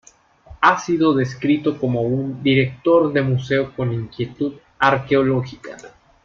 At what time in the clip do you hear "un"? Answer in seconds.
2.01-2.41